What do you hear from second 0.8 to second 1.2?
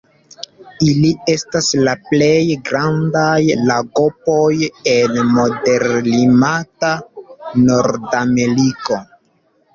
Ili